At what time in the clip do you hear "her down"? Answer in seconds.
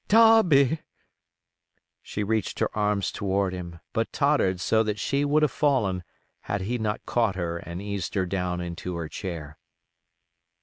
8.15-8.61